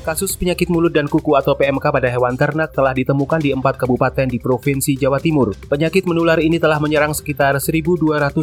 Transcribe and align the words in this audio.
Kasus 0.00 0.32
penyakit 0.32 0.72
mulut 0.72 0.96
dan 0.96 1.04
kuku 1.04 1.36
atau 1.36 1.52
PMK 1.52 1.92
pada 1.92 2.08
hewan 2.08 2.32
ternak 2.32 2.72
telah 2.72 2.96
ditemukan 2.96 3.36
di 3.36 3.52
empat 3.52 3.76
kabupaten 3.76 4.32
di 4.32 4.40
Provinsi 4.40 4.96
Jawa 4.96 5.20
Timur. 5.20 5.52
Penyakit 5.68 6.08
menular 6.08 6.40
ini 6.40 6.56
telah 6.56 6.80
menyerang 6.80 7.12
sekitar 7.12 7.60
1.247 7.60 8.40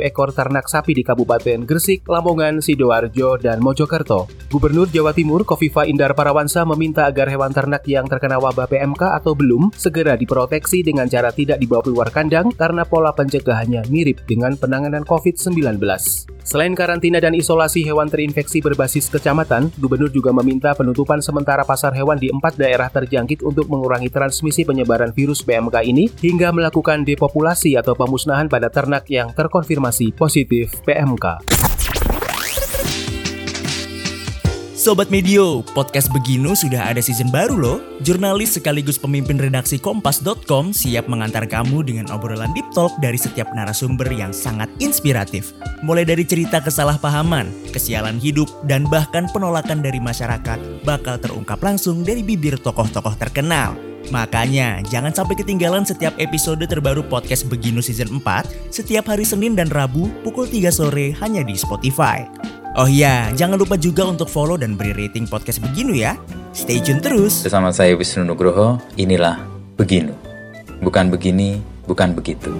ekor 0.00 0.32
ternak 0.32 0.64
sapi 0.64 0.96
di 0.96 1.04
Kabupaten 1.04 1.68
Gresik, 1.68 2.08
Lamongan, 2.08 2.64
Sidoarjo, 2.64 3.36
dan 3.36 3.60
Mojokerto. 3.60 4.32
Gubernur 4.48 4.88
Jawa 4.88 5.12
Timur 5.12 5.44
Kofifa 5.44 5.84
Indar 5.84 6.16
Parawansa 6.16 6.64
meminta 6.64 7.04
agar 7.04 7.28
hewan 7.28 7.52
ternak 7.52 7.84
yang 7.84 8.08
terkena 8.08 8.40
wabah 8.40 8.64
PMK 8.64 9.12
atau 9.20 9.36
belum 9.36 9.68
segera 9.76 10.16
diproteksi 10.16 10.80
dengan 10.80 11.04
cara 11.04 11.28
tidak 11.36 11.60
dibawa 11.60 11.84
keluar 11.84 12.08
kandang 12.08 12.48
karena 12.56 12.88
pola 12.88 13.12
pencegahannya 13.12 13.84
mirip 13.92 14.24
dengan 14.24 14.56
penanganan 14.56 15.04
COVID-19. 15.04 15.84
Selain 16.48 16.72
karantina 16.72 17.20
dan 17.20 17.36
isolasi 17.36 17.84
hewan 17.84 18.08
terinfeksi 18.08 18.64
berbasis 18.64 19.12
kecamatan, 19.12 19.68
Gubernur 19.76 20.08
juga 20.08 20.32
meminta 20.32 20.72
penutupan 20.72 21.20
sementara 21.20 21.60
pasar 21.60 21.92
hewan 21.92 22.16
di 22.16 22.32
empat 22.32 22.56
daerah 22.56 22.88
terjangkit 22.88 23.44
untuk 23.44 23.68
mengurangi 23.68 24.08
transmisi 24.08 24.64
penyebaran 24.64 25.12
virus 25.12 25.44
PMK 25.44 25.84
ini 25.84 26.08
hingga 26.24 26.48
melakukan 26.48 27.04
depopulasi 27.04 27.76
atau 27.76 27.92
pemusnahan 27.92 28.48
pada 28.48 28.72
ternak 28.72 29.04
yang 29.12 29.28
terkonfirmasi 29.36 30.16
positif 30.16 30.80
PMK. 30.88 31.67
Sobat 34.78 35.10
Medio, 35.10 35.66
podcast 35.74 36.06
Beginu 36.14 36.54
sudah 36.54 36.94
ada 36.94 37.02
season 37.02 37.34
baru 37.34 37.58
loh. 37.58 37.78
Jurnalis 38.06 38.54
sekaligus 38.54 38.94
pemimpin 38.94 39.34
redaksi 39.34 39.74
Kompas.com 39.74 40.70
siap 40.70 41.10
mengantar 41.10 41.50
kamu 41.50 41.82
dengan 41.82 42.06
obrolan 42.14 42.54
deep 42.54 42.70
talk 42.70 42.94
dari 43.02 43.18
setiap 43.18 43.50
narasumber 43.58 44.06
yang 44.14 44.30
sangat 44.30 44.70
inspiratif. 44.78 45.50
Mulai 45.82 46.06
dari 46.06 46.22
cerita 46.22 46.62
kesalahpahaman, 46.62 47.74
kesialan 47.74 48.22
hidup, 48.22 48.46
dan 48.70 48.86
bahkan 48.86 49.26
penolakan 49.34 49.82
dari 49.82 49.98
masyarakat 49.98 50.86
bakal 50.86 51.18
terungkap 51.18 51.58
langsung 51.58 52.06
dari 52.06 52.22
bibir 52.22 52.54
tokoh-tokoh 52.62 53.18
terkenal. 53.18 53.74
Makanya, 54.14 54.78
jangan 54.86 55.10
sampai 55.10 55.34
ketinggalan 55.42 55.82
setiap 55.82 56.14
episode 56.22 56.62
terbaru 56.62 57.02
podcast 57.02 57.50
Beginu 57.50 57.82
Season 57.82 58.06
4 58.22 58.70
setiap 58.70 59.10
hari 59.10 59.26
Senin 59.26 59.58
dan 59.58 59.74
Rabu 59.74 60.06
pukul 60.22 60.46
3 60.46 60.70
sore 60.70 61.18
hanya 61.18 61.42
di 61.42 61.58
Spotify. 61.58 62.22
Oh 62.76 62.84
iya, 62.84 63.32
jangan 63.32 63.56
lupa 63.56 63.80
juga 63.80 64.04
untuk 64.04 64.28
follow 64.28 64.60
dan 64.60 64.76
beri 64.76 64.92
rating 64.92 65.24
podcast 65.24 65.64
Beginu 65.64 65.96
ya. 65.96 66.20
Stay 66.52 66.82
tune 66.84 67.00
terus. 67.00 67.40
Bersama 67.46 67.72
saya 67.72 67.96
Wisnu 67.96 68.28
Nugroho, 68.28 68.76
inilah 69.00 69.40
Beginu. 69.80 70.12
Bukan 70.84 71.08
begini, 71.08 71.58
bukan 71.88 72.12
begitu. 72.12 72.52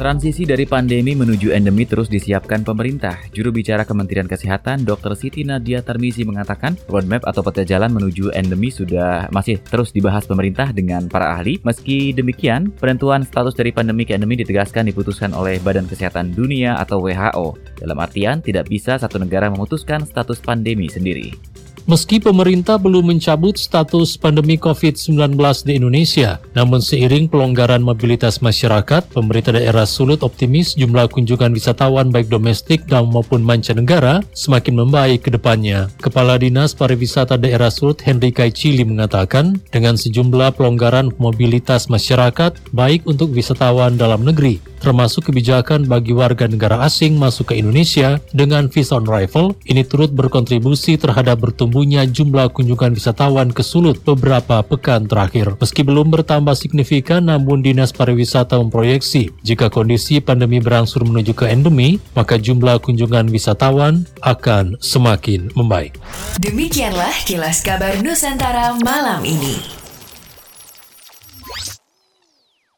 Transisi 0.00 0.48
dari 0.48 0.64
pandemi 0.64 1.12
menuju 1.12 1.52
endemi 1.52 1.84
terus 1.84 2.08
disiapkan 2.08 2.64
pemerintah. 2.64 3.20
Juru 3.36 3.52
bicara 3.52 3.84
Kementerian 3.84 4.24
Kesehatan, 4.24 4.88
Dr. 4.88 5.12
Siti 5.12 5.44
Nadia 5.44 5.84
Tarmizi 5.84 6.24
mengatakan, 6.24 6.72
roadmap 6.88 7.20
atau 7.28 7.44
peta 7.44 7.68
jalan 7.68 7.92
menuju 7.92 8.32
endemi 8.32 8.72
sudah 8.72 9.28
masih 9.28 9.60
terus 9.60 9.92
dibahas 9.92 10.24
pemerintah 10.24 10.72
dengan 10.72 11.04
para 11.04 11.36
ahli. 11.36 11.60
Meski 11.68 12.16
demikian, 12.16 12.72
penentuan 12.80 13.28
status 13.28 13.52
dari 13.52 13.76
pandemi 13.76 14.08
ke 14.08 14.16
endemi 14.16 14.40
ditegaskan 14.40 14.88
diputuskan 14.88 15.36
oleh 15.36 15.60
Badan 15.60 15.84
Kesehatan 15.84 16.32
Dunia 16.32 16.80
atau 16.80 17.04
WHO. 17.04 17.60
Dalam 17.84 18.00
artian, 18.00 18.40
tidak 18.40 18.72
bisa 18.72 18.96
satu 18.96 19.20
negara 19.20 19.52
memutuskan 19.52 20.08
status 20.08 20.40
pandemi 20.40 20.88
sendiri. 20.88 21.49
Meski 21.88 22.20
pemerintah 22.20 22.76
belum 22.76 23.08
mencabut 23.08 23.56
status 23.56 24.20
pandemi 24.20 24.60
COVID-19 24.60 25.36
di 25.64 25.80
Indonesia, 25.80 26.36
namun 26.52 26.84
seiring 26.84 27.30
pelonggaran 27.30 27.80
mobilitas 27.80 28.44
masyarakat, 28.44 29.08
pemerintah 29.08 29.56
daerah 29.56 29.88
Sulut 29.88 30.20
optimis 30.20 30.76
jumlah 30.76 31.08
kunjungan 31.08 31.56
wisatawan 31.56 32.12
baik 32.12 32.28
domestik 32.28 32.84
dan 32.84 33.08
maupun 33.08 33.40
mancanegara 33.40 34.20
semakin 34.36 34.84
membaik 34.84 35.24
ke 35.24 35.30
depannya. 35.32 35.88
Kepala 36.04 36.36
Dinas 36.36 36.76
Pariwisata 36.76 37.40
Daerah 37.40 37.72
Sulut 37.72 38.04
Henry 38.04 38.28
Kaicili 38.28 38.84
mengatakan, 38.84 39.56
dengan 39.72 39.96
sejumlah 39.96 40.60
pelonggaran 40.60 41.16
mobilitas 41.16 41.88
masyarakat 41.88 42.60
baik 42.76 43.08
untuk 43.08 43.32
wisatawan 43.32 43.96
dalam 43.96 44.22
negeri, 44.22 44.60
termasuk 44.80 45.28
kebijakan 45.28 45.84
bagi 45.84 46.16
warga 46.16 46.48
negara 46.48 46.80
asing 46.82 47.20
masuk 47.20 47.52
ke 47.52 47.60
Indonesia 47.60 48.16
dengan 48.32 48.66
visa 48.72 48.96
on 48.96 49.06
arrival, 49.06 49.52
ini 49.68 49.84
turut 49.84 50.10
berkontribusi 50.10 50.96
terhadap 50.96 51.44
bertumbuhnya 51.44 52.08
jumlah 52.08 52.50
kunjungan 52.50 52.96
wisatawan 52.96 53.52
ke 53.52 53.60
Sulut 53.60 54.00
beberapa 54.02 54.64
pekan 54.64 55.04
terakhir. 55.06 55.54
Meski 55.60 55.84
belum 55.84 56.08
bertambah 56.10 56.56
signifikan, 56.56 57.28
namun 57.28 57.60
Dinas 57.60 57.92
Pariwisata 57.92 58.56
memproyeksi 58.58 59.30
jika 59.44 59.68
kondisi 59.68 60.18
pandemi 60.24 60.58
berangsur 60.58 61.04
menuju 61.04 61.36
ke 61.36 61.46
endemi, 61.46 62.00
maka 62.16 62.40
jumlah 62.40 62.80
kunjungan 62.80 63.28
wisatawan 63.28 64.08
akan 64.24 64.80
semakin 64.80 65.52
membaik. 65.52 66.00
Demikianlah 66.40 67.12
kilas 67.28 67.60
kabar 67.60 68.00
Nusantara 68.00 68.74
malam 68.80 69.22
ini. 69.28 69.79